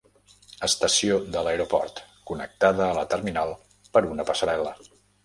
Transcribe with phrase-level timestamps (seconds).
[0.67, 2.01] Estació de l'aeroport,
[2.31, 3.53] connectada a la terminal
[3.99, 4.73] per una passarel·la.